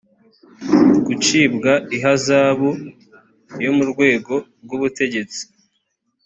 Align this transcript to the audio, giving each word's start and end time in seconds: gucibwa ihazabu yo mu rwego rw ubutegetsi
gucibwa 1.05 1.71
ihazabu 1.95 2.69
yo 3.63 3.71
mu 3.77 3.83
rwego 3.91 4.33
rw 4.63 4.71
ubutegetsi 4.77 5.41